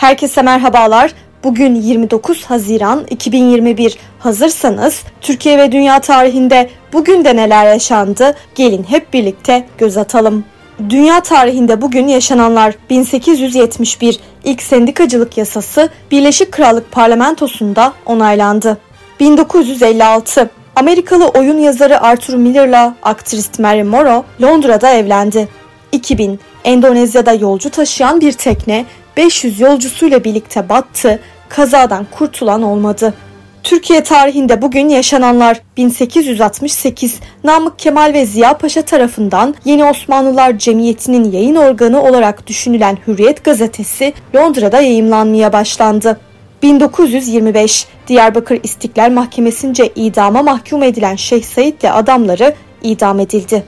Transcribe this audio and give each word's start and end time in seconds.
Herkese 0.00 0.42
merhabalar. 0.42 1.12
Bugün 1.44 1.74
29 1.74 2.44
Haziran 2.44 3.06
2021. 3.10 3.98
Hazırsanız 4.18 5.02
Türkiye 5.20 5.58
ve 5.58 5.72
dünya 5.72 6.00
tarihinde 6.00 6.70
bugün 6.92 7.24
de 7.24 7.36
neler 7.36 7.66
yaşandı? 7.66 8.34
Gelin 8.54 8.82
hep 8.88 9.12
birlikte 9.12 9.66
göz 9.78 9.96
atalım. 9.96 10.44
Dünya 10.90 11.20
tarihinde 11.20 11.80
bugün 11.80 12.08
yaşananlar 12.08 12.74
1871 12.90 14.20
ilk 14.44 14.62
sendikacılık 14.62 15.38
yasası 15.38 15.88
Birleşik 16.10 16.52
Krallık 16.52 16.92
Parlamentosu'nda 16.92 17.92
onaylandı. 18.06 18.78
1956 19.20 20.50
Amerikalı 20.76 21.28
oyun 21.28 21.58
yazarı 21.58 22.00
Arthur 22.00 22.34
Miller'la 22.34 22.94
aktrist 23.02 23.58
Mary 23.58 23.82
Morrow 23.82 24.46
Londra'da 24.46 24.90
evlendi. 24.90 25.48
2000 25.92 26.40
Endonezya'da 26.64 27.32
yolcu 27.32 27.70
taşıyan 27.70 28.20
bir 28.20 28.32
tekne 28.32 28.84
500 29.16 29.60
yolcusuyla 29.60 30.24
birlikte 30.24 30.68
battı, 30.68 31.20
kazadan 31.48 32.06
kurtulan 32.10 32.62
olmadı. 32.62 33.14
Türkiye 33.62 34.02
tarihinde 34.02 34.62
bugün 34.62 34.88
yaşananlar 34.88 35.60
1868 35.76 37.20
Namık 37.44 37.78
Kemal 37.78 38.12
ve 38.14 38.26
Ziya 38.26 38.58
Paşa 38.58 38.82
tarafından 38.82 39.54
Yeni 39.64 39.84
Osmanlılar 39.84 40.58
Cemiyeti'nin 40.58 41.32
yayın 41.32 41.54
organı 41.54 42.02
olarak 42.02 42.46
düşünülen 42.46 42.98
Hürriyet 43.06 43.44
gazetesi 43.44 44.12
Londra'da 44.34 44.80
yayımlanmaya 44.80 45.52
başlandı. 45.52 46.20
1925 46.62 47.86
Diyarbakır 48.08 48.60
İstiklal 48.62 49.10
Mahkemesi'nce 49.10 49.92
idama 49.96 50.42
mahkum 50.42 50.82
edilen 50.82 51.16
Şeyh 51.16 51.42
Said 51.42 51.80
ile 51.80 51.92
adamları 51.92 52.54
idam 52.82 53.20
edildi. 53.20 53.64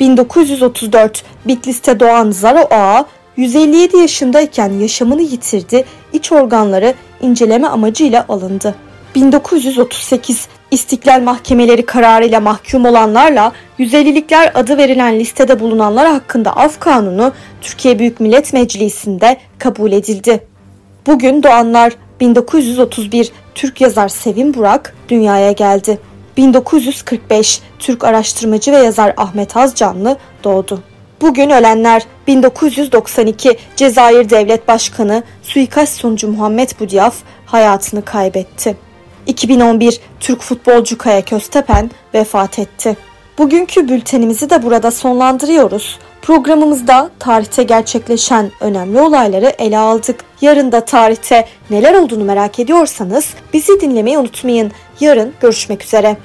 1934 0.00 1.24
Bitlis'te 1.46 2.00
doğan 2.00 2.30
Zara 2.30 2.64
Oğa 2.64 3.06
157 3.38 3.96
yaşındayken 3.96 4.72
yaşamını 4.72 5.22
yitirdi, 5.22 5.84
iç 6.12 6.32
organları 6.32 6.94
inceleme 7.20 7.68
amacıyla 7.68 8.24
alındı. 8.28 8.74
1938 9.14 10.48
İstiklal 10.70 11.22
Mahkemeleri 11.22 11.86
kararıyla 11.86 12.40
mahkum 12.40 12.86
olanlarla 12.86 13.52
150'likler 13.78 14.52
adı 14.54 14.76
verilen 14.76 15.18
listede 15.18 15.60
bulunanlar 15.60 16.08
hakkında 16.08 16.56
af 16.56 16.80
kanunu 16.80 17.32
Türkiye 17.60 17.98
Büyük 17.98 18.20
Millet 18.20 18.52
Meclisi'nde 18.52 19.36
kabul 19.58 19.92
edildi. 19.92 20.46
Bugün 21.06 21.42
doğanlar 21.42 21.92
1931 22.20 23.32
Türk 23.54 23.80
yazar 23.80 24.08
Sevim 24.08 24.54
Burak 24.54 24.96
dünyaya 25.08 25.52
geldi. 25.52 25.98
1945 26.36 27.60
Türk 27.78 28.04
araştırmacı 28.04 28.72
ve 28.72 28.76
yazar 28.76 29.14
Ahmet 29.16 29.56
Hazcanlı 29.56 30.16
doğdu. 30.44 30.82
Bugün 31.20 31.50
ölenler 31.50 32.02
1992 32.28 33.58
Cezayir 33.76 34.30
Devlet 34.30 34.68
Başkanı 34.68 35.22
suikast 35.42 36.00
sonucu 36.00 36.28
Muhammed 36.28 36.70
Budyaf 36.80 37.14
hayatını 37.46 38.04
kaybetti. 38.04 38.76
2011 39.26 40.00
Türk 40.20 40.40
futbolcu 40.40 40.98
Kaya 40.98 41.24
Köztepen 41.24 41.90
vefat 42.14 42.58
etti. 42.58 42.96
Bugünkü 43.38 43.88
bültenimizi 43.88 44.50
de 44.50 44.62
burada 44.62 44.90
sonlandırıyoruz. 44.90 45.98
Programımızda 46.22 47.10
tarihte 47.18 47.62
gerçekleşen 47.62 48.50
önemli 48.60 49.00
olayları 49.00 49.52
ele 49.58 49.78
aldık. 49.78 50.24
Yarın 50.40 50.72
da 50.72 50.84
tarihte 50.84 51.48
neler 51.70 51.94
olduğunu 51.94 52.24
merak 52.24 52.58
ediyorsanız 52.58 53.34
bizi 53.52 53.80
dinlemeyi 53.80 54.18
unutmayın. 54.18 54.72
Yarın 55.00 55.32
görüşmek 55.40 55.84
üzere. 55.84 56.16